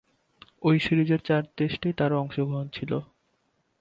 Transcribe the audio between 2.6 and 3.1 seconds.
ছিল।